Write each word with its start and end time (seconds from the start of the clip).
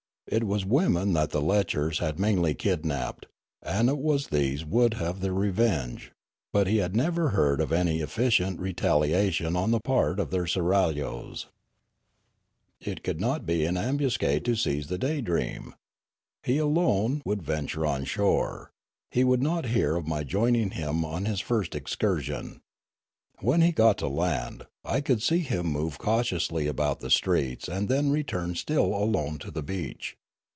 It 0.27 0.45
was 0.45 0.63
women 0.63 1.11
that 1.11 1.31
the 1.31 1.41
lechers 1.41 1.99
had 1.99 2.17
mainly 2.17 2.53
kidnapped, 2.53 3.25
and 3.61 3.89
it 3.89 3.97
was 3.97 4.27
these 4.27 4.63
would 4.63 4.93
have 4.93 5.19
their 5.19 5.33
revenge; 5.33 6.13
but 6.53 6.67
he 6.67 6.77
had 6.77 6.95
never 6.95 7.29
heard 7.31 7.59
of 7.59 7.73
any 7.73 7.99
efficient 7.99 8.57
retaliation 8.61 9.57
on 9.57 9.71
the 9.71 9.81
part 9.81 10.21
of 10.21 10.31
their 10.31 10.45
seraglios. 10.47 11.47
4H 11.47 11.47
Riallaro 12.81 12.91
It 12.91 13.03
could 13.03 13.17
!iot 13.17 13.45
be 13.45 13.65
an 13.65 13.75
ambuscade 13.75 14.45
to 14.45 14.55
seize 14.55 14.87
the 14.87 14.97
Daydream? 14.97 15.75
He 16.43 16.59
alone 16.59 17.21
would 17.25 17.41
venture 17.43 17.85
on 17.85 18.05
shore; 18.05 18.71
he 19.09 19.25
would 19.25 19.41
not 19.41 19.65
hear 19.65 19.97
of 19.97 20.07
my 20.07 20.23
joining 20.23 20.69
him 20.71 21.03
on 21.03 21.25
his 21.25 21.41
first 21.41 21.75
excursion. 21.75 22.61
When 23.41 23.59
he 23.59 23.73
got 23.73 23.97
to 23.97 24.07
land, 24.07 24.65
I 24.85 25.01
could 25.01 25.21
see 25.21 25.39
him 25.39 25.65
move 25.65 25.97
cautiously 25.97 26.67
about 26.67 27.01
the 27.01 27.09
streets 27.11 27.67
and 27.67 27.89
then 27.89 28.11
return 28.11 28.55
still 28.55 28.95
alone 28.95 29.37
to 29.39 29.51
the 29.51 29.61
beach. 29.63 30.15